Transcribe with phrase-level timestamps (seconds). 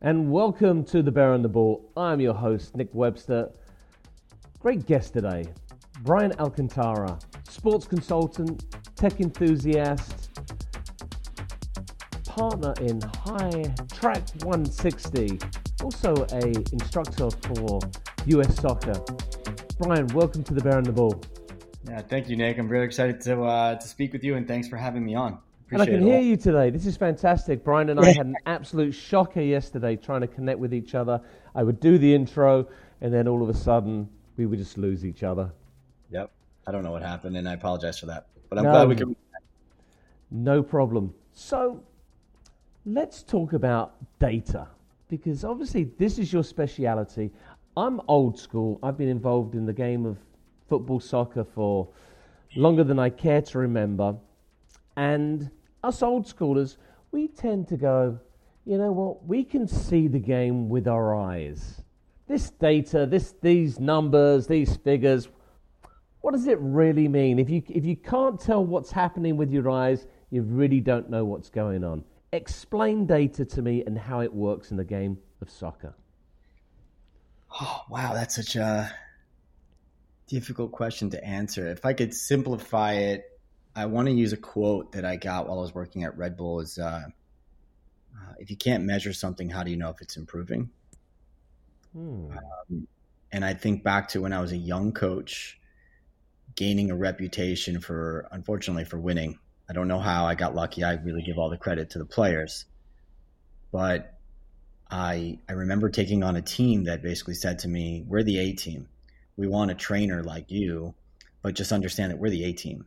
[0.00, 1.90] and welcome to the Bear and the Ball.
[1.96, 3.50] I'm your host, Nick Webster.
[4.60, 5.44] Great guest today,
[6.02, 10.30] Bryan Alcantara, sports consultant, tech enthusiast,
[12.24, 15.40] partner in High Track 160,
[15.82, 17.80] also a instructor for
[18.26, 19.02] US Soccer.
[19.80, 21.20] Bryan, welcome to the Bear and the Ball.
[21.88, 22.58] Yeah, thank you, Nick.
[22.58, 25.38] I'm really excited to uh, to speak with you, and thanks for having me on.
[25.70, 26.70] And I can hear you today.
[26.70, 27.62] This is fantastic.
[27.62, 31.20] Bryan and I had an absolute shocker yesterday trying to connect with each other.
[31.54, 32.68] I would do the intro,
[33.00, 35.52] and then all of a sudden, we would just lose each other.
[36.10, 36.30] Yep.
[36.66, 38.28] I don't know what happened, and I apologize for that.
[38.48, 39.16] But I'm no, glad we can.
[40.30, 41.12] No problem.
[41.32, 41.82] So,
[42.86, 44.68] let's talk about data
[45.08, 47.30] because obviously this is your speciality.
[47.76, 48.78] I'm old school.
[48.82, 50.18] I've been involved in the game of
[50.68, 51.88] football, soccer for
[52.56, 54.16] longer than I care to remember.
[54.96, 55.50] And
[55.82, 56.76] us old schoolers,
[57.10, 58.18] we tend to go,
[58.64, 61.82] you know what, we can see the game with our eyes.
[62.26, 65.28] This data, this, these numbers, these figures,
[66.20, 67.38] what does it really mean?
[67.38, 71.24] If you, if you can't tell what's happening with your eyes, you really don't know
[71.24, 72.04] what's going on.
[72.32, 75.94] Explain data to me and how it works in the game of soccer.
[77.60, 78.92] Oh, wow, that's such a
[80.26, 81.66] difficult question to answer.
[81.68, 83.37] If I could simplify it
[83.74, 86.36] I want to use a quote that I got while I was working at Red
[86.36, 87.04] Bull is uh,
[88.16, 90.70] uh, if you can't measure something, how do you know if it's improving?
[91.92, 92.30] Hmm.
[92.32, 92.88] Um,
[93.30, 95.60] and I think back to when I was a young coach,
[96.54, 99.38] gaining a reputation for, unfortunately, for winning.
[99.68, 100.82] I don't know how I got lucky.
[100.82, 102.64] I really give all the credit to the players.
[103.70, 104.14] But
[104.90, 108.52] I, I remember taking on a team that basically said to me, We're the A
[108.54, 108.88] team.
[109.36, 110.94] We want a trainer like you,
[111.42, 112.86] but just understand that we're the A team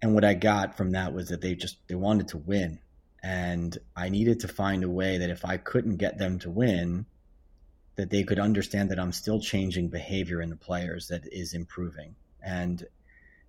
[0.00, 2.78] and what I got from that was that they just they wanted to win,
[3.22, 7.06] and I needed to find a way that if I couldn't get them to win,
[7.96, 12.14] that they could understand that I'm still changing behavior in the players that is improving.
[12.40, 12.86] And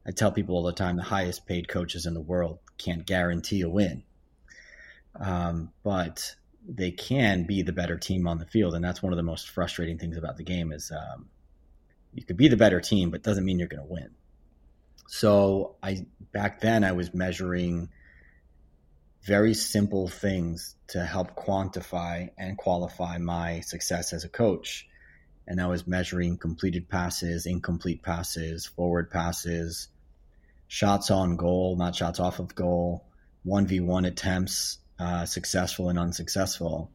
[0.06, 3.62] I tell people all the time the highest paid coaches in the world can't guarantee
[3.62, 4.04] a win,
[5.20, 6.36] um, but
[6.68, 9.50] they can be the better team on the field, and that's one of the most
[9.50, 11.30] frustrating things about the game is um,
[12.14, 14.10] you could be the better team, but doesn't mean you're going to win.
[15.12, 17.90] So I back then I was measuring
[19.24, 24.88] very simple things to help quantify and qualify my success as a coach.
[25.48, 29.88] And I was measuring completed passes, incomplete passes, forward passes,
[30.68, 33.04] shots on goal, not shots off of goal,
[33.48, 36.92] 1v1 attempts, uh, successful and unsuccessful.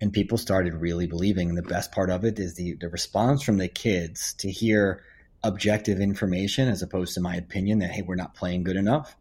[0.00, 1.50] And people started really believing.
[1.50, 5.02] And the best part of it is the, the response from the kids to hear–
[5.42, 9.16] objective information as opposed to my opinion that hey we're not playing good enough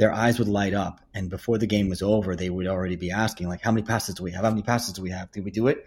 [0.00, 1.02] their eyes would light up.
[1.12, 4.14] And before the game was over they would already be asking like how many passes
[4.14, 4.44] do we have?
[4.44, 5.30] How many passes do we have?
[5.30, 5.86] Did we do it?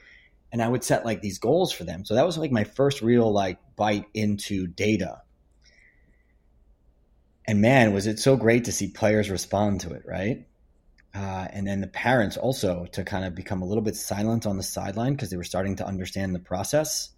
[0.52, 2.06] And i would set like these goals for them.
[2.06, 5.24] So that was like my first real like bite into data.
[7.46, 10.46] And man was it so great to see players respond to it right?
[11.16, 14.58] Uh, and then the parents also to kind of become a little bit silent on
[14.58, 17.10] the sideline because they were starting to understand the process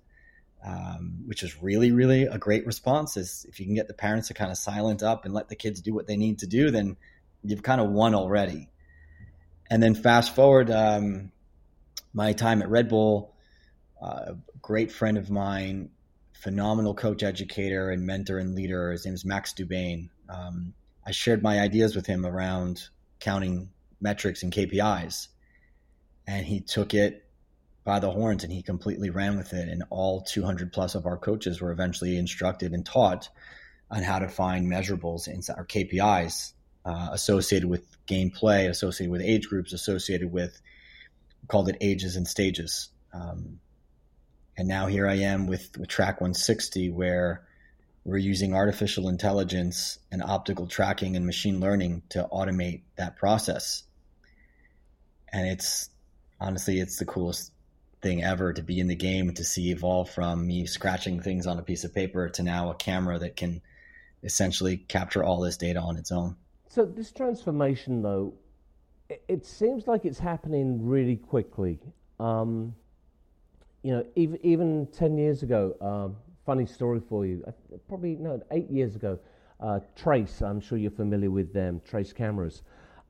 [0.66, 3.18] um, which is really, really a great response.
[3.18, 5.56] Is if you can get the parents to kind of silent up and let the
[5.56, 6.98] kids do what they need to do, then
[7.44, 8.70] you've kind of won already.
[9.70, 11.32] And then fast forward, um,
[12.14, 13.36] my time at Red Bull,
[14.02, 15.90] uh, a great friend of mine,
[16.34, 18.92] phenomenal coach, educator, and mentor and leader.
[18.92, 20.10] His name is Max Dubain.
[20.30, 20.74] Um,
[21.06, 22.88] I shared my ideas with him around
[23.20, 23.70] counting
[24.02, 25.28] metrics and KPIs,
[26.28, 27.25] and he took it
[27.86, 29.70] by the horns and he completely ran with it.
[29.70, 33.30] And all 200 plus of our coaches were eventually instructed and taught
[33.90, 36.52] on how to find measurables in our KPIs
[36.84, 40.60] uh, associated with gameplay, associated with age groups, associated with
[41.48, 42.90] called it ages and stages.
[43.14, 43.60] Um,
[44.58, 47.46] and now here I am with, with Track 160, where
[48.04, 53.84] we're using artificial intelligence and optical tracking and machine learning to automate that process.
[55.32, 55.90] And it's
[56.40, 57.52] honestly, it's the coolest
[58.06, 61.58] thing ever to be in the game to see evolve from me scratching things on
[61.58, 63.60] a piece of paper to now a camera that can
[64.22, 66.36] essentially capture all this data on its own.
[66.68, 68.36] So this transformation, though,
[69.28, 71.80] it, seems like it's happening really quickly.
[72.20, 72.76] Um,
[73.82, 76.16] you know, even even ten years ago, um,
[76.46, 77.44] funny story for you.
[77.88, 79.18] Probably no, eight years ago,
[79.60, 80.42] uh, Trace.
[80.42, 81.82] I'm sure you're familiar with them.
[81.88, 82.62] Trace cameras.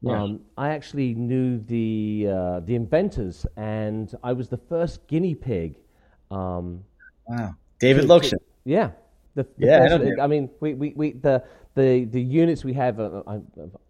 [0.05, 0.21] Yeah.
[0.21, 5.77] Um, I actually knew the uh, the inventors, and I was the first guinea pig.
[6.29, 6.83] Um,
[7.27, 8.37] wow, David Lokshin.
[8.65, 8.91] Yeah,
[9.33, 9.87] the, the yeah.
[9.87, 11.43] First, I, I, mean, we, we, we the
[11.73, 12.99] the the units we have.
[12.99, 13.39] Uh, uh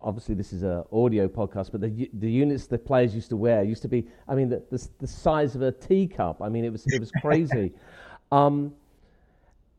[0.01, 3.63] obviously, this is an audio podcast, but the the units the players used to wear
[3.63, 4.07] used to be.
[4.29, 6.41] I mean, the the, the size of a teacup.
[6.41, 7.73] I mean, it was it was crazy.
[8.31, 8.73] um,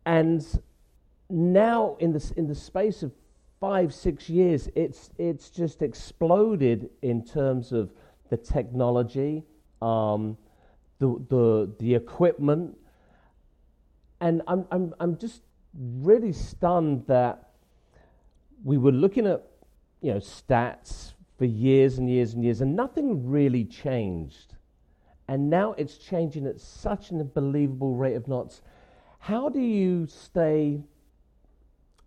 [0.05, 0.47] and
[1.31, 3.11] now, in this in the space of
[3.67, 7.93] five six years, it's it's just exploded in terms of
[8.31, 9.43] the technology,
[9.83, 10.39] um,
[11.01, 12.77] the the the equipment,
[14.21, 15.43] and I'm I'm I'm just
[15.75, 17.49] really stunned that
[18.63, 19.43] we were looking at
[20.01, 24.55] you know stats for years and years and years, and nothing really changed.
[25.27, 28.63] And now it's changing at such an unbelievable rate of knots.
[29.19, 30.85] How do you stay?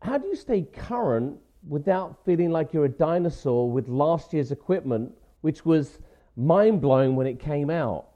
[0.02, 5.12] How do you stay current without feeling like you're a dinosaur with last year's equipment,
[5.42, 6.00] which was
[6.36, 8.08] mind blowing when it came out?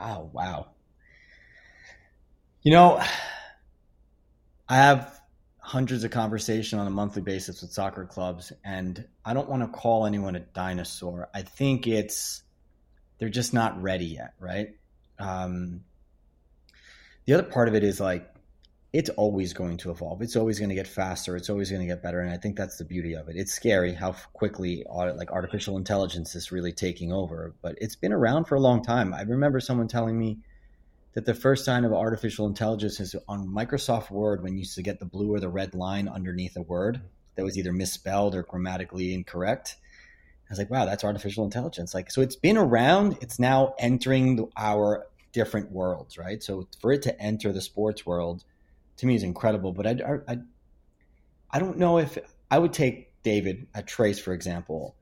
[0.00, 0.68] Oh wow!
[2.62, 3.02] You know,
[4.68, 5.20] I have
[5.62, 9.68] hundreds of conversation on a monthly basis with soccer clubs and i don't want to
[9.68, 12.42] call anyone a dinosaur i think it's
[13.18, 14.70] they're just not ready yet right
[15.20, 15.84] um,
[17.26, 18.31] the other part of it is like
[18.92, 21.86] it's always going to evolve it's always going to get faster it's always going to
[21.86, 24.84] get better and i think that's the beauty of it it's scary how quickly
[25.16, 29.14] like artificial intelligence is really taking over but it's been around for a long time
[29.14, 30.38] i remember someone telling me
[31.14, 34.82] that the first sign of artificial intelligence is on Microsoft Word when you used to
[34.82, 37.02] get the blue or the red line underneath a word
[37.34, 39.76] that was either misspelled or grammatically incorrect.
[40.48, 41.94] I was like, wow, that's artificial intelligence.
[41.94, 43.18] Like, so it's been around.
[43.20, 46.42] It's now entering our different worlds, right?
[46.42, 48.44] So for it to enter the sports world,
[48.98, 49.72] to me is incredible.
[49.72, 49.96] But I,
[50.28, 50.38] I,
[51.50, 52.18] I don't know if
[52.50, 54.96] I would take David at Trace, for example,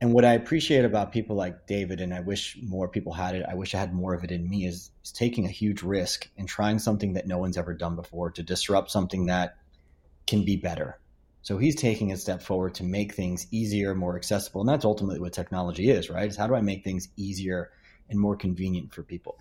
[0.00, 3.46] and what I appreciate about people like David, and I wish more people had it,
[3.48, 6.28] I wish I had more of it in me, is, is taking a huge risk
[6.36, 9.56] and trying something that no one's ever done before to disrupt something that
[10.26, 10.98] can be better.
[11.40, 14.60] So he's taking a step forward to make things easier, more accessible.
[14.60, 16.28] And that's ultimately what technology is, right?
[16.28, 17.70] Is how do I make things easier
[18.10, 19.38] and more convenient for people?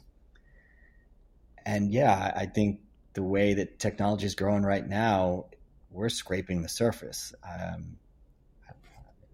[1.65, 2.79] And yeah, I think
[3.15, 5.45] the way that technology is growing right now,
[5.89, 7.33] we're scraping the surface.
[7.43, 7.97] Um,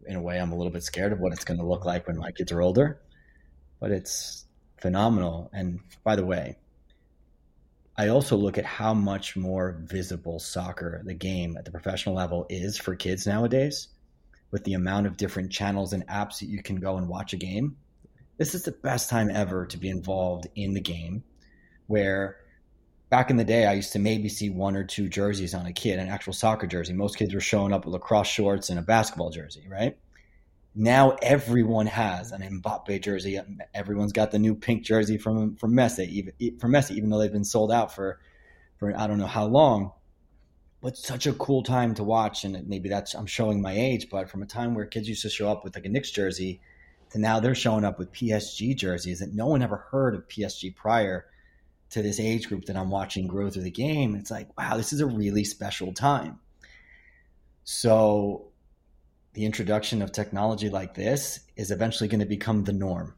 [0.05, 2.07] in a way, I'm a little bit scared of what it's going to look like
[2.07, 3.01] when my kids are older,
[3.79, 4.45] but it's
[4.77, 5.49] phenomenal.
[5.53, 6.57] And by the way,
[7.97, 12.45] I also look at how much more visible soccer, the game at the professional level,
[12.49, 13.89] is for kids nowadays
[14.51, 17.37] with the amount of different channels and apps that you can go and watch a
[17.37, 17.77] game.
[18.37, 21.23] This is the best time ever to be involved in the game
[21.87, 22.37] where
[23.11, 25.73] back in the day, I used to maybe see one or two jerseys on a
[25.73, 26.93] kid, an actual soccer jersey.
[26.93, 29.97] Most kids were showing up with lacrosse shorts and a basketball jersey, right?
[30.73, 33.37] Now everyone has an Mbappe jersey.
[33.73, 37.31] Everyone's got the new pink jersey from from Messi, even from Messi, even though they've
[37.31, 38.21] been sold out for
[38.77, 39.91] for I don't know how long.
[40.79, 44.29] But such a cool time to watch, and maybe that's I'm showing my age, but
[44.29, 46.61] from a time where kids used to show up with like a Knicks jersey
[47.09, 50.73] to now they're showing up with PSG jerseys that no one ever heard of PSG
[50.73, 51.25] prior
[51.91, 54.15] to this age group that I'm watching grow through the game.
[54.15, 56.39] It's like, wow, this is a really special time.
[57.63, 58.47] So
[59.33, 63.15] the introduction of technology like this is eventually going to become the norm,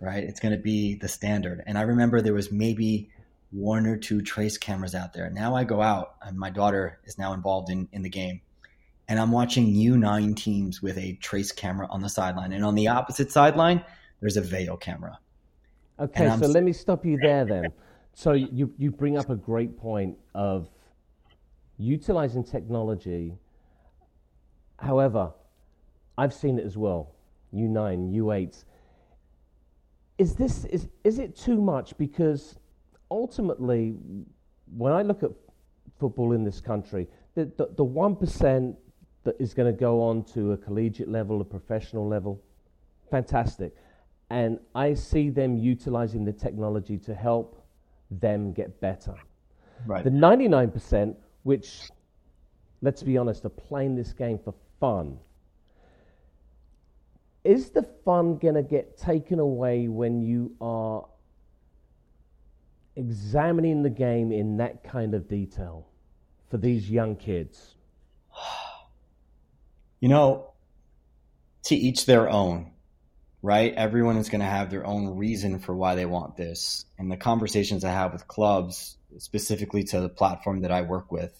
[0.00, 0.24] right?
[0.24, 1.62] It's going to be the standard.
[1.66, 3.10] And I remember there was maybe
[3.50, 5.30] one or two trace cameras out there.
[5.30, 8.40] Now I go out and my daughter is now involved in, in the game
[9.08, 12.52] and I'm watching U9 teams with a trace camera on the sideline.
[12.52, 13.84] And on the opposite sideline,
[14.20, 15.18] there's a Veo camera.
[15.98, 17.66] Okay, so let me stop you there then.
[18.18, 20.70] So you, you bring up a great point of
[21.76, 23.34] utilizing technology.
[24.78, 25.32] However,
[26.16, 27.14] I've seen it as well.
[27.52, 28.64] U9, U eight.
[30.16, 31.96] Is this is is it too much?
[31.98, 32.58] Because
[33.10, 33.96] ultimately,
[34.74, 35.32] when I look at
[36.00, 38.76] football in this country, the the one percent
[39.24, 42.42] that is going to go on to a collegiate level, a professional level,
[43.10, 43.76] fantastic.
[44.30, 47.62] And I see them utilizing the technology to help
[48.10, 49.14] them get better.
[49.86, 50.04] Right.
[50.04, 51.90] The 99%, which,
[52.82, 55.18] let's be honest, are playing this game for fun,
[57.44, 61.06] is the fun going to get taken away when you are
[62.96, 65.86] examining the game in that kind of detail
[66.50, 67.74] for these young kids?
[69.98, 70.52] You know,
[71.64, 72.70] to each their own
[73.46, 73.74] right?
[73.74, 76.84] Everyone is going to have their own reason for why they want this.
[76.98, 81.32] And the conversations I have with clubs, specifically to the platform that I work with,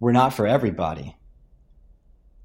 [0.00, 1.16] we're not for everybody.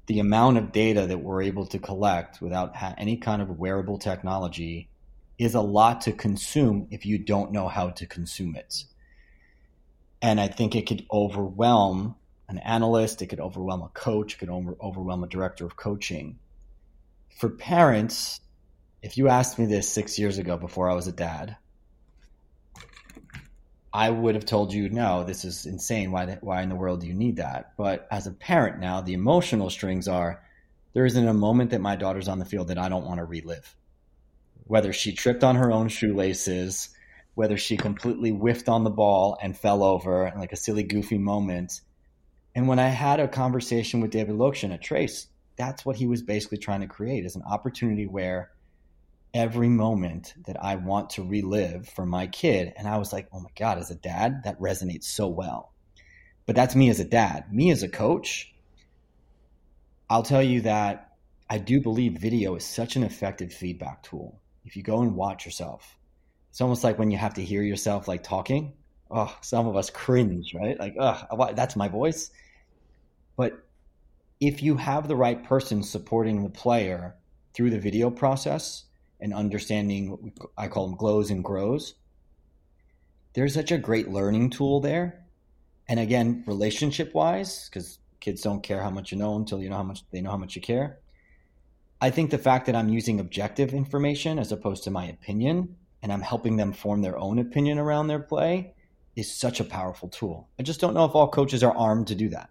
[0.06, 4.90] The amount of data that we're able to collect without any kind of wearable technology
[5.40, 8.84] is a lot to consume if you don't know how to consume it.
[10.22, 12.14] And I think it could overwhelm
[12.48, 16.38] an analyst, it could overwhelm a coach, it could over- overwhelm a director of coaching.
[17.36, 18.40] For parents,
[19.02, 21.58] if you asked me this six years ago before I was a dad,
[23.92, 26.12] I would have told you, no, this is insane.
[26.12, 27.72] Why, why in the world do you need that?
[27.76, 30.42] But as a parent now, the emotional strings are
[30.94, 33.24] there isn't a moment that my daughter's on the field that I don't want to
[33.24, 33.76] relive.
[34.64, 36.88] Whether she tripped on her own shoelaces,
[37.34, 41.82] whether she completely whiffed on the ball and fell over, like a silly, goofy moment.
[42.54, 45.26] And when I had a conversation with David Lokshin at Trace,
[45.56, 48.50] that's what he was basically trying to create is an opportunity where
[49.34, 52.72] every moment that I want to relive for my kid.
[52.76, 55.72] And I was like, oh my God, as a dad, that resonates so well.
[56.46, 57.52] But that's me as a dad.
[57.52, 58.54] Me as a coach,
[60.08, 61.16] I'll tell you that
[61.50, 64.40] I do believe video is such an effective feedback tool.
[64.64, 65.98] If you go and watch yourself,
[66.50, 68.72] it's almost like when you have to hear yourself like talking.
[69.10, 70.78] Oh, some of us cringe, right?
[70.80, 72.30] Like, oh, that's my voice.
[73.36, 73.64] But
[74.40, 77.16] if you have the right person supporting the player
[77.54, 78.86] through the video process,
[79.20, 81.94] and understanding what I call them glows and grows.
[83.32, 85.24] There's such a great learning tool there.
[85.88, 89.76] And again, relationship wise, because kids don't care how much you know until you know
[89.76, 90.98] how much they know how much you care.
[92.00, 96.12] I think the fact that I'm using objective information as opposed to my opinion and
[96.12, 98.74] I'm helping them form their own opinion around their play
[99.14, 100.48] is such a powerful tool.
[100.58, 102.50] I just don't know if all coaches are armed to do that.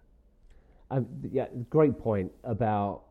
[1.32, 3.02] Yeah, great point about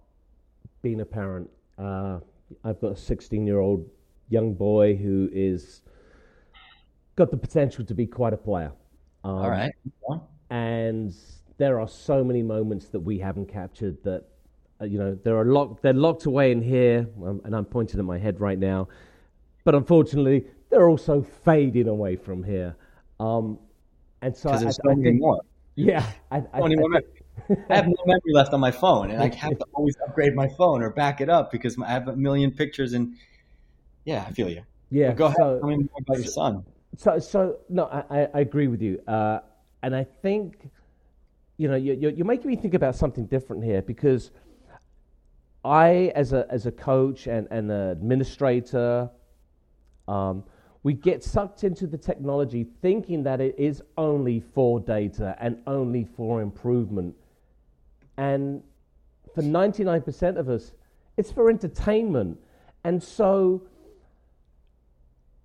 [0.82, 1.50] being a parent.
[1.78, 2.20] Uh,
[2.64, 3.90] I've got a 16 year old
[4.30, 5.82] young boy who is
[7.16, 8.72] got the potential to be quite a player.
[9.24, 9.74] Um, All right.
[10.50, 11.14] And
[11.58, 14.26] there are so many moments that we haven't captured that,
[14.82, 18.06] uh, you know, they're, locked, they're locked away in here, um, and I'm pointing at
[18.06, 18.88] my head right now.
[19.64, 22.76] But unfortunately, they're also fading away from here.
[23.20, 23.58] Um,
[24.22, 25.42] and so I, I, I think, more.
[25.76, 26.06] Yeah.
[26.30, 27.00] I, I, I,
[27.70, 30.48] I have no memory left on my phone, and I have to always upgrade my
[30.48, 32.94] phone or back it up because I have a million pictures.
[32.94, 33.16] And
[34.04, 34.64] yeah, I feel you.
[34.90, 35.38] Yeah, but go ahead.
[35.38, 36.66] So, Tell me more about your son.
[36.98, 39.40] So, so no, I, I agree with you, uh,
[39.84, 40.70] and I think
[41.58, 44.32] you know you're, you're making me think about something different here because
[45.64, 49.10] I, as a as a coach and, and an administrator,
[50.08, 50.44] um,
[50.84, 56.06] we get sucked into the technology thinking that it is only for data and only
[56.16, 57.16] for improvement.
[58.18, 58.64] And
[59.34, 60.72] for 99% of us,
[61.18, 62.40] it's for entertainment.
[62.84, 63.64] And so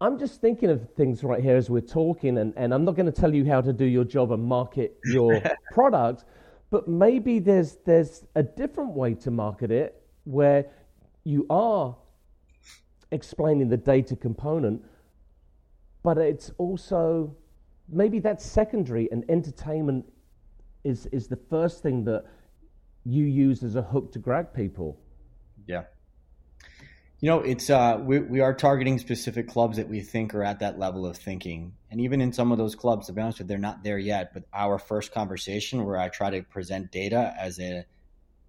[0.00, 3.10] I'm just thinking of things right here as we're talking, and, and I'm not going
[3.10, 6.24] to tell you how to do your job and market your product,
[6.70, 10.66] but maybe there's, there's a different way to market it where
[11.24, 11.96] you are
[13.10, 14.82] explaining the data component,
[16.02, 17.36] but it's also
[17.90, 20.06] maybe that's secondary, and entertainment
[20.84, 22.24] is, is the first thing that
[23.04, 24.98] you use as a hook to grab people.
[25.66, 25.84] Yeah.
[27.20, 30.60] You know, it's uh, we we are targeting specific clubs that we think are at
[30.60, 33.44] that level of thinking, and even in some of those clubs, to be honest with,
[33.44, 34.32] you, they're not there yet.
[34.32, 37.84] But our first conversation, where I try to present data as a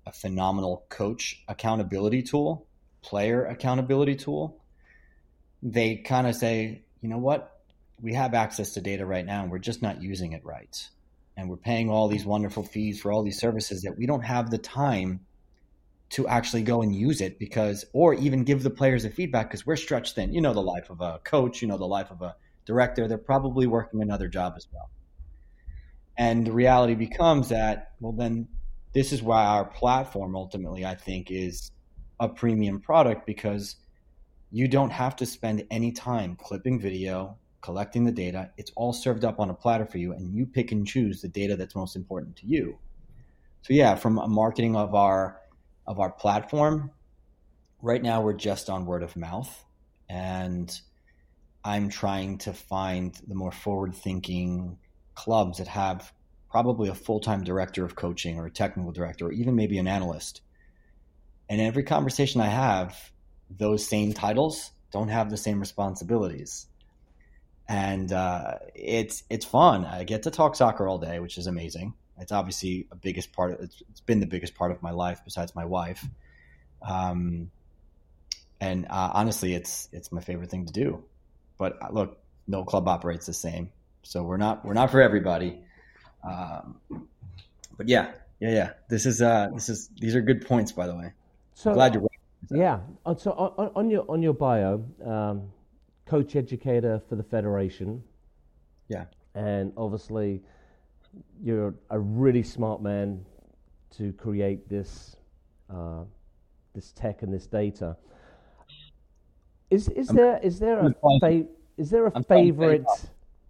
[0.06, 2.66] a phenomenal coach accountability tool,
[3.02, 4.58] player accountability tool,
[5.62, 7.60] they kind of say, you know what,
[8.02, 10.90] we have access to data right now, and we're just not using it right
[11.42, 14.52] and we're paying all these wonderful fees for all these services that we don't have
[14.52, 15.22] the time
[16.12, 19.66] to actually go and use it because or even give the players a feedback because
[19.66, 20.32] we're stretched thin.
[20.34, 23.08] You know the life of a coach you know the life of a director.
[23.08, 24.92] They're probably working another job as well.
[26.16, 28.48] And the reality becomes that well then
[28.94, 31.72] this is why our platform ultimately i think is
[32.20, 33.78] a premium product because
[34.52, 38.50] you don't have to spend any time clipping video collecting the data.
[38.58, 41.28] It's all served up on a platter for you, and you pick and choose the
[41.28, 42.78] data that's most important to you.
[43.62, 45.40] So yeah, from a marketing of our
[45.88, 46.92] of our platform,
[47.82, 49.66] right now we're just on word of mouth,
[50.10, 50.72] and
[51.64, 54.78] I'm trying to find the more forward thinking
[55.14, 56.12] clubs that have
[56.50, 59.88] probably a full time director of coaching or a technical director or even maybe an
[59.88, 60.42] analyst.
[61.50, 63.12] And every conversation I have,
[63.50, 66.68] those same titles don't have the same responsibilities
[67.68, 69.86] and uh, it's it's fun.
[69.86, 71.94] I get to talk soccer all day, which is amazing.
[72.20, 73.54] It's obviously a biggest part.
[73.54, 76.06] Of, it's, it's been the biggest part of my life besides my wife.
[76.82, 77.50] Um,
[78.60, 81.04] and uh, honestly, it's it's my favorite thing to do.
[81.58, 83.72] But uh, look, no club operates the same,
[84.04, 85.60] so we're not we're not for everybody.
[86.24, 86.76] Um,
[87.78, 88.70] but yeah, yeah, yeah.
[88.90, 91.14] This is uh, this is these are good points, by the way.
[91.56, 92.08] So glad you're.
[92.50, 92.80] Yeah.
[93.06, 95.52] Uh, so on, on your on your bio, um,
[96.12, 98.04] coach educator for the federation.
[98.90, 99.06] Yeah.
[99.36, 100.42] and obviously
[101.42, 103.26] you're a really smart man
[103.98, 105.16] to create this
[105.70, 106.04] uh,
[106.76, 107.96] this tech and this data.
[109.70, 111.46] Is is I'm, there is there a fa-
[111.78, 112.86] is there a favorite?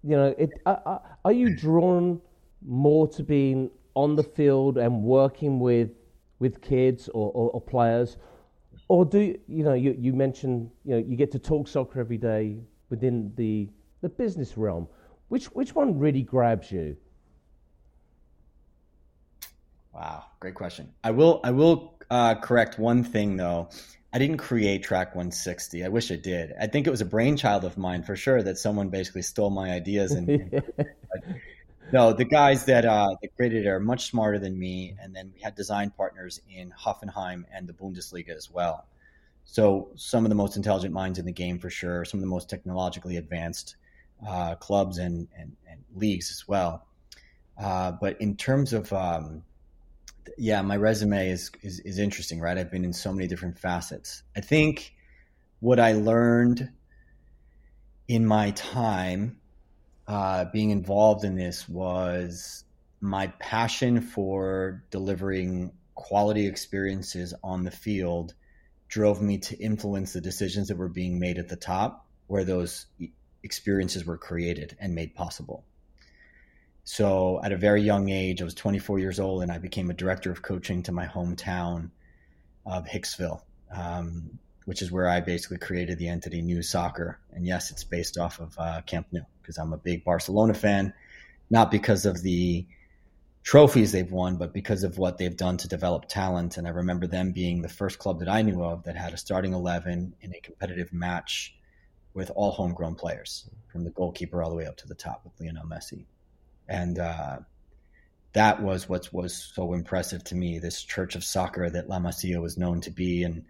[0.04, 2.22] You know, it, uh, uh, are you drawn
[2.66, 5.92] more to being on the field and working with
[6.40, 8.18] with kids or, or, or players,
[8.92, 12.18] or do you, know you, you mentioned you know you get to talk soccer every
[12.18, 12.58] day
[12.90, 13.70] within the
[14.02, 14.90] the business realm.
[15.30, 16.98] Which which one really grabs you?
[19.94, 20.92] Wow, great question.
[21.06, 23.70] I will I will uh, correct one thing though.
[24.12, 25.86] I didn't create Track 160.
[25.86, 26.52] I wish I did.
[26.60, 29.72] I think it was a brainchild of mine for sure that someone basically stole my
[29.72, 30.62] ideas and.
[31.92, 35.32] no, the guys that uh, that created it are much smarter than me, and then
[35.36, 38.86] we had design partners in Hoffenheim and the Bundesliga as well.
[39.44, 42.30] So some of the most intelligent minds in the game for sure, some of the
[42.30, 43.76] most technologically advanced
[44.26, 46.86] uh, clubs and, and, and leagues as well.
[47.58, 49.44] Uh, but in terms of um,
[50.38, 52.58] yeah, my resume is, is, is interesting, right?
[52.58, 54.24] I've been in so many different facets.
[54.36, 54.94] I think
[55.60, 56.70] what I learned
[58.08, 59.38] in my time
[60.12, 62.66] uh, being involved in this was
[63.00, 68.34] my passion for delivering quality experiences on the field
[68.90, 72.88] drove me to influence the decisions that were being made at the top where those
[73.42, 75.64] experiences were created and made possible.
[76.84, 79.94] So at a very young age, I was 24 years old, and I became a
[79.94, 81.92] director of coaching to my hometown
[82.66, 87.20] of Hicksville, um, which is where I basically created the entity Nou Soccer.
[87.32, 90.94] And yes, it's based off of uh, Camp Nou because I'm a big Barcelona fan,
[91.50, 92.66] not because of the
[93.44, 96.58] trophies they've won, but because of what they've done to develop talent.
[96.58, 99.18] And I remember them being the first club that I knew of that had a
[99.18, 101.56] starting 11 in a competitive match
[102.14, 105.34] with all homegrown players, from the goalkeeper all the way up to the top with
[105.40, 106.06] Lionel Messi
[106.72, 107.40] and uh,
[108.34, 110.58] that was what was so impressive to me.
[110.58, 113.44] This church of soccer that La Masia was known to be, and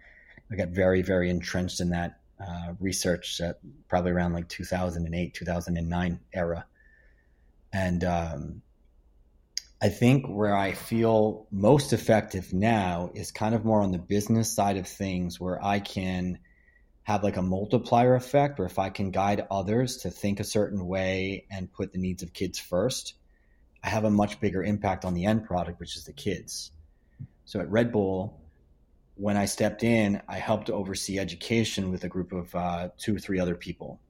[0.52, 6.20] I got very, very entrenched in that uh, research at probably around like 2008, 2009
[6.32, 6.66] era,
[7.72, 8.62] and um,
[9.80, 14.52] I think where I feel most effective now is kind of more on the business
[14.52, 16.38] side of things, where I can
[17.04, 20.86] have like a multiplier effect where if I can guide others to think a certain
[20.86, 23.14] way and put the needs of kids first,
[23.82, 26.70] I have a much bigger impact on the end product, which is the kids.
[27.44, 28.40] So at Red Bull,
[29.22, 33.20] when I stepped in, I helped oversee education with a group of uh, two or
[33.20, 34.00] three other people.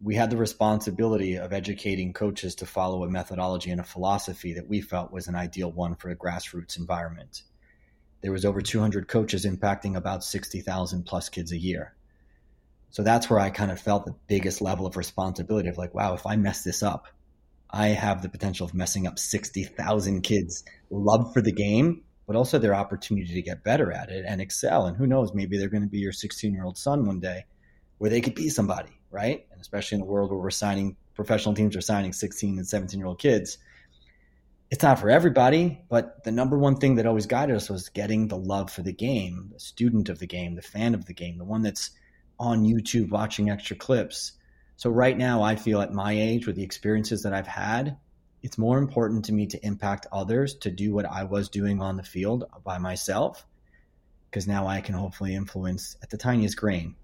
[0.00, 4.68] We had the responsibility of educating coaches to follow a methodology and a philosophy that
[4.68, 7.42] we felt was an ideal one for a grassroots environment.
[8.20, 11.96] There was over 200 coaches impacting about 60,000 plus kids a year.
[12.90, 16.14] So that's where I kind of felt the biggest level of responsibility of like, wow,
[16.14, 17.08] if I mess this up,
[17.68, 22.58] I have the potential of messing up 60,000 kids' love for the game, but also
[22.58, 24.86] their opportunity to get better at it and excel.
[24.86, 27.46] And who knows, maybe they're going to be your 16 year old son one day
[27.98, 29.46] where they could be somebody, right?
[29.52, 32.98] And especially in a world where we're signing professional teams are signing 16 and 17
[32.98, 33.58] year old kids.
[34.70, 38.26] It's not for everybody, but the number one thing that always guided us was getting
[38.26, 41.38] the love for the game, the student of the game, the fan of the game,
[41.38, 41.90] the one that's
[42.38, 44.32] on YouTube watching extra clips.
[44.76, 47.96] So right now, I feel at my age, with the experiences that I've had,
[48.42, 51.96] it's more important to me to impact others to do what I was doing on
[51.96, 53.46] the field by myself,
[54.30, 56.94] because now I can hopefully influence at the tiniest grain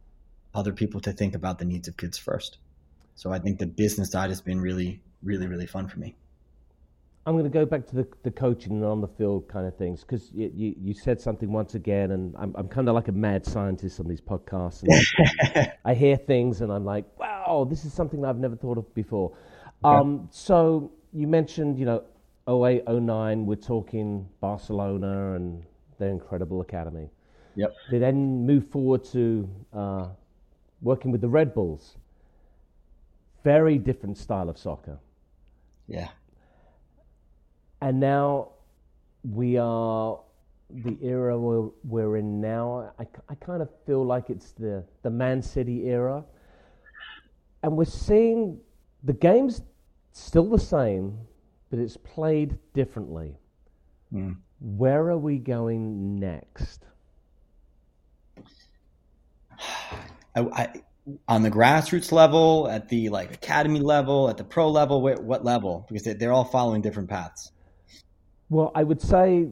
[0.54, 2.58] other people to think about the needs of kids first.
[3.14, 6.14] So I think the business side has been really, really, really fun for me.
[7.24, 9.76] I'm going to go back to the, the coaching and on the field kind of
[9.76, 13.06] things because you, you, you, said something once again, and I'm, I'm kind of like
[13.06, 14.82] a mad scientist on these podcasts.
[15.84, 19.36] I hear things and I'm like, wow, this is something I've never thought of before.
[19.84, 22.04] Um, so you mentioned, you know,
[22.48, 25.62] 08, 09, we're talking Barcelona and
[25.98, 27.10] their incredible academy.
[27.54, 27.74] Yep.
[27.90, 30.06] They then move forward to uh,
[30.80, 31.96] working with the Red Bulls.
[33.44, 34.98] Very different style of soccer.
[35.86, 36.08] Yeah
[37.82, 38.48] and now
[39.24, 40.20] we are
[40.70, 42.92] the era we're, we're in now.
[42.98, 46.24] I, I kind of feel like it's the, the Man City era.
[47.64, 48.58] And we're seeing
[49.02, 49.62] the game's
[50.12, 51.18] still the same,
[51.70, 53.36] but it's played differently.
[54.12, 54.36] Mm.
[54.60, 56.84] Where are we going next?
[60.34, 60.72] I, I,
[61.28, 65.86] on the grassroots level, at the like academy level, at the pro level, what level?
[65.88, 67.50] Because they're all following different paths.
[68.48, 69.48] Well, I would say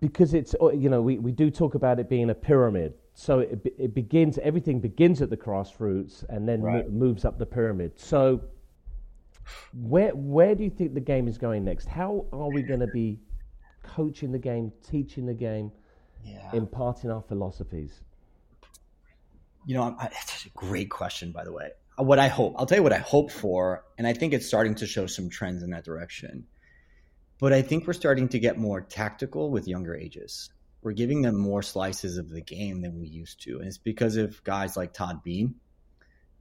[0.00, 2.94] because it's you know we, we do talk about it being a pyramid.
[3.14, 6.90] So it, it begins everything begins at the grassroots and then right.
[6.90, 7.92] mo- moves up the pyramid.
[7.98, 8.42] So
[9.72, 11.86] Where where do you think the game is going next?
[11.86, 13.18] How are we going to be
[13.82, 15.72] coaching the game, teaching the game,
[16.24, 16.50] yeah.
[16.52, 18.00] imparting our philosophies?
[19.66, 21.70] You know, it's a great question, by the way.
[21.96, 24.74] What I hope, I'll tell you what I hope for, and I think it's starting
[24.76, 26.46] to show some trends in that direction.
[27.38, 30.50] But I think we're starting to get more tactical with younger ages.
[30.82, 33.58] We're giving them more slices of the game than we used to.
[33.58, 35.56] And it's because of guys like Todd Beane,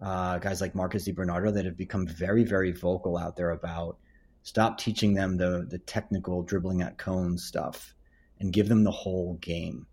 [0.01, 3.97] uh, guys like Marcus DiBernardo that have become very, very vocal out there about
[4.43, 7.93] stop teaching them the, the technical dribbling at cones stuff
[8.39, 9.85] and give them the whole game.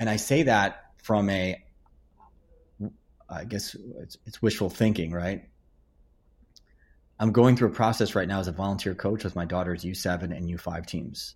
[0.00, 1.62] And I say that from a,
[3.28, 5.44] I guess it's, it's wishful thinking, right?
[7.20, 10.34] I'm going through a process right now as a volunteer coach with my daughter's U7
[10.34, 11.34] and U5 teams.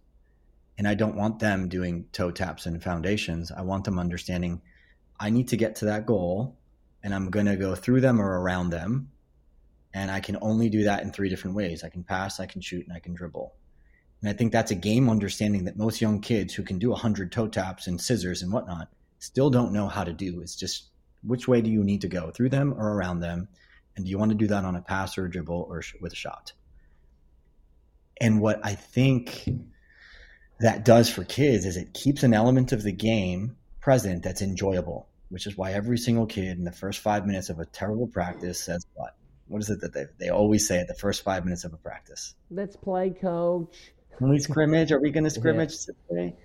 [0.79, 3.53] And I don't want them doing toe taps and foundations.
[3.53, 4.63] I want them understanding
[5.21, 6.57] I need to get to that goal
[7.03, 9.11] and I'm going to go through them or around them.
[9.95, 12.61] And I can only do that in three different ways I can pass, I can
[12.61, 13.55] shoot, and I can dribble.
[14.21, 17.33] And I think that's a game understanding that most young kids who can do 100
[17.33, 18.89] toe taps and scissors and whatnot
[19.19, 20.41] still don't know how to do.
[20.41, 20.91] It's just
[21.23, 23.49] which way do you need to go through them or around them?
[23.97, 26.13] And do you want to do that on a pass or a dribble or with
[26.13, 26.53] a shot?
[28.21, 29.49] And what I think
[30.61, 35.09] that does for kids is it keeps an element of the game present that's enjoyable,
[35.33, 38.61] which is why every single kid in the first five minutes of a terrible practice
[38.61, 39.17] says what?
[39.49, 41.79] What is it that they, they always say at the first five minutes of a
[41.79, 42.35] practice?
[42.51, 43.93] Let's play, coach.
[44.19, 44.93] Can we scrimmage?
[44.93, 45.95] Are we going to scrimmage yeah.
[46.09, 46.37] today?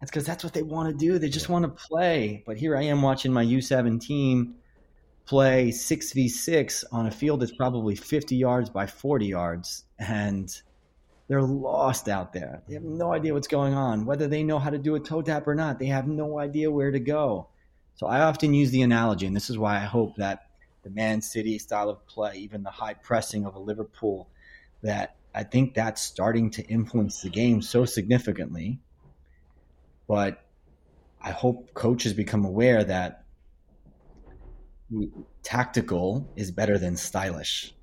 [0.00, 1.18] That's because that's what they want to do.
[1.18, 2.42] They just want to play.
[2.46, 4.54] But here I am watching my U7 team
[5.26, 10.50] play 6v6 on a field that's probably 50 yards by 40 yards and
[11.28, 12.62] they're lost out there.
[12.66, 14.06] They have no idea what's going on.
[14.06, 16.70] Whether they know how to do a toe tap or not, they have no idea
[16.70, 17.48] where to go.
[17.96, 20.46] So I often use the analogy, and this is why I hope that
[20.82, 24.28] the Man City style of play, even the high pressing of a Liverpool,
[24.82, 28.80] that I think that's starting to influence the game so significantly.
[30.08, 30.42] But
[31.20, 33.24] I hope coaches become aware that
[35.42, 37.74] tactical is better than stylish.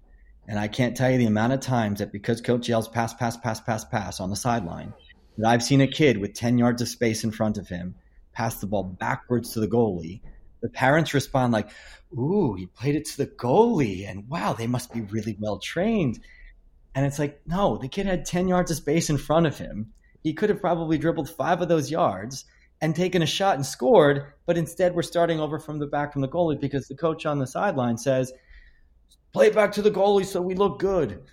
[0.48, 3.38] And I can't tell you the amount of times that because coach yells pass, pass,
[3.38, 4.94] pass, pass, pass on the sideline,
[5.38, 7.96] that I've seen a kid with 10 yards of space in front of him
[8.40, 10.22] pass the ball backwards to the goalie.
[10.62, 11.70] The parents respond like,
[12.18, 14.10] ooh, he played it to the goalie.
[14.10, 16.22] And wow, they must be really well trained.
[16.96, 19.92] And it's like, no, the kid had 10 yards of space in front of him.
[20.24, 22.46] He could have probably dribbled five of those yards
[22.80, 26.22] and taken a shot and scored, but instead we're starting over from the back from
[26.22, 28.32] the goalie because the coach on the sideline says,
[29.34, 31.24] play it back to the goalie so we look good.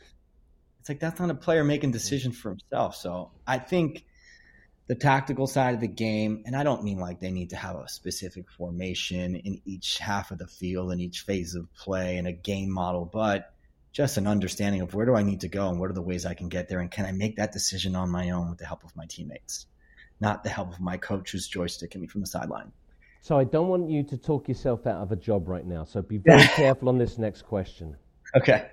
[0.80, 2.96] It's like that's not a player making decisions for himself.
[2.96, 4.04] So I think
[4.86, 7.76] the tactical side of the game, and I don't mean like they need to have
[7.76, 12.28] a specific formation in each half of the field in each phase of play and
[12.28, 13.52] a game model, but
[13.92, 16.26] just an understanding of where do I need to go and what are the ways
[16.26, 18.66] I can get there and can I make that decision on my own with the
[18.66, 19.66] help of my teammates
[20.20, 22.72] not the help of my coach who's joysticking me from the sideline.
[23.20, 25.84] So I don't want you to talk yourself out of a job right now.
[25.84, 27.96] So be very careful on this next question.
[28.36, 28.68] Okay.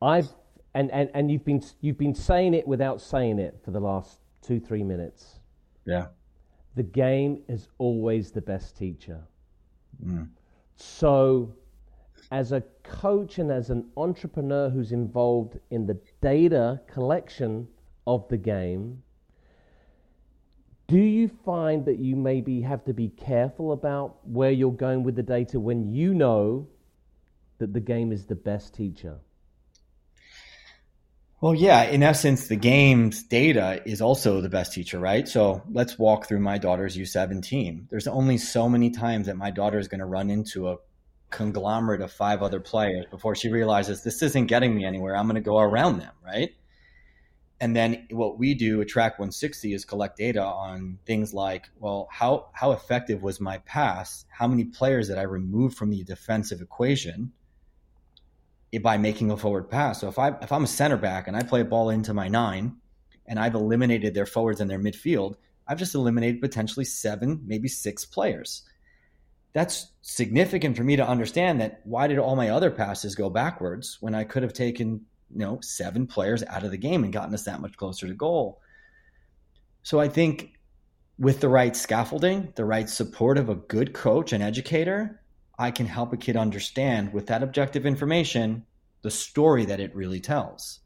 [0.00, 0.28] I've
[0.74, 4.18] and, and, and you've been you've been saying it without saying it for the last
[4.46, 5.40] two, three minutes.
[5.84, 6.06] Yeah.
[6.74, 9.20] The game is always the best teacher.
[10.04, 10.28] Mm.
[10.76, 11.54] So
[12.30, 17.66] as a coach and as an entrepreneur who's involved in the data collection
[18.06, 19.02] of the game,
[20.86, 25.16] do you find that you maybe have to be careful about where you're going with
[25.16, 26.68] the data when you know
[27.58, 29.18] that the game is the best teacher?
[31.40, 35.28] Well, yeah, in essence, the game's data is also the best teacher, right?
[35.28, 37.88] So let's walk through my daughter's U7 team.
[37.90, 40.76] There's only so many times that my daughter is going to run into a
[41.28, 45.14] conglomerate of five other players before she realizes this isn't getting me anywhere.
[45.14, 46.50] I'm going to go around them, right?
[47.60, 52.08] and then what we do at track 160 is collect data on things like well
[52.10, 56.60] how how effective was my pass how many players did i remove from the defensive
[56.60, 57.32] equation
[58.82, 61.42] by making a forward pass so if i if i'm a center back and i
[61.42, 62.76] play a ball into my nine
[63.26, 68.04] and i've eliminated their forwards and their midfield i've just eliminated potentially seven maybe six
[68.04, 68.62] players
[69.52, 73.96] that's significant for me to understand that why did all my other passes go backwards
[74.00, 75.00] when i could have taken
[75.30, 78.14] you know seven players out of the game and gotten us that much closer to
[78.14, 78.60] goal.
[79.82, 80.52] So I think
[81.18, 85.20] with the right scaffolding, the right support of a good coach and educator,
[85.58, 88.66] I can help a kid understand with that objective information
[89.02, 90.80] the story that it really tells.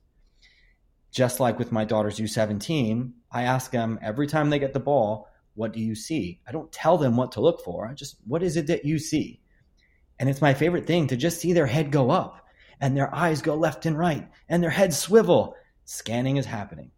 [1.10, 5.28] Just like with my daughter's U17, I ask them every time they get the ball,
[5.54, 6.40] what do you see?
[6.46, 7.86] I don't tell them what to look for.
[7.86, 9.40] I just, what is it that you see?
[10.18, 12.46] And it's my favorite thing to just see their head go up
[12.80, 15.56] and their eyes go left and right and their heads swivel.
[15.84, 16.92] Scanning is happening.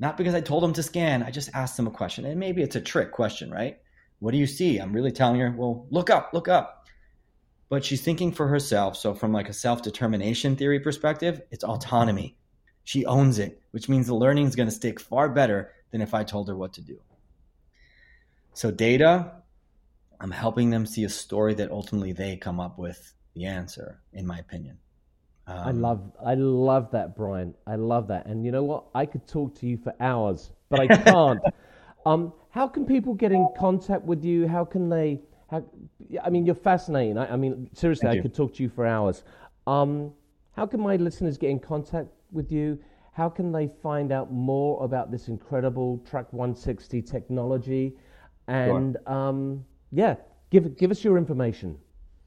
[0.00, 2.24] Not because I told them to scan, I just asked them a question.
[2.24, 3.78] And maybe it's a trick question, right?
[4.18, 4.78] What do you see?
[4.78, 6.81] I'm really telling her, well, look up, look up.
[7.72, 8.98] But she's thinking for herself.
[8.98, 12.36] So, from like a self determination theory perspective, it's autonomy.
[12.84, 16.12] She owns it, which means the learning is going to stick far better than if
[16.12, 17.00] I told her what to do.
[18.52, 19.32] So, data,
[20.20, 24.26] I'm helping them see a story that ultimately they come up with the answer, in
[24.26, 24.76] my opinion.
[25.46, 27.54] Um, I love, I love that, Bryan.
[27.66, 28.26] I love that.
[28.26, 28.84] And you know what?
[28.94, 31.40] I could talk to you for hours, but I can't.
[32.04, 34.46] um, how can people get in contact with you?
[34.46, 35.22] How can they?
[35.52, 35.62] How,
[36.24, 37.18] I mean, you're fascinating.
[37.18, 38.22] I, I mean, seriously, Thank I you.
[38.22, 39.22] could talk to you for hours.
[39.66, 40.12] Um,
[40.56, 42.78] how can my listeners get in contact with you?
[43.12, 47.98] How can they find out more about this incredible Track 160 technology?
[48.48, 49.14] And sure.
[49.14, 50.16] um, yeah,
[50.50, 51.78] give give us your information.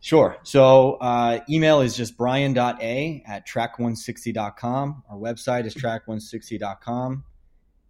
[0.01, 0.37] Sure.
[0.43, 5.03] So uh, email is just brian.a at track160.com.
[5.09, 7.23] Our website is track160.com.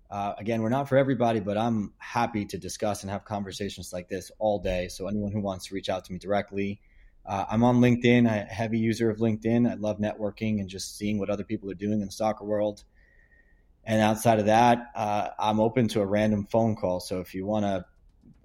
[0.09, 4.07] Uh, again, we're not for everybody, but I'm happy to discuss and have conversations like
[4.07, 4.87] this all day.
[4.87, 6.79] So anyone who wants to reach out to me directly,
[7.25, 8.25] uh, I'm on LinkedIn.
[8.27, 9.69] A heavy user of LinkedIn.
[9.69, 12.83] I love networking and just seeing what other people are doing in the soccer world.
[13.83, 16.99] And outside of that, uh, I'm open to a random phone call.
[16.99, 17.85] So if you want to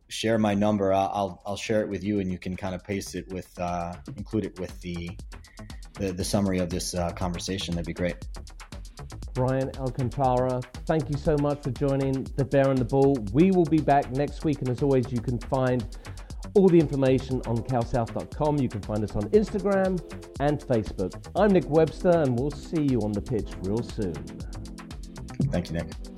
[0.09, 3.15] share my number, I'll I'll share it with you, and you can kind of paste
[3.15, 5.11] it with uh, include it with the
[5.95, 7.75] the, the summary of this uh, conversation.
[7.75, 8.17] That'd be great.
[9.35, 13.17] Bryan Alcantara, thank you so much for joining the Bear and the Ball.
[13.33, 15.87] We will be back next week, and as always, you can find
[16.55, 18.59] all the information on calsouth.com.
[18.59, 20.01] You can find us on Instagram
[20.41, 21.15] and Facebook.
[21.37, 24.15] I'm Nick Webster, and we'll see you on the pitch real soon.
[25.51, 26.10] Thank you, Nick.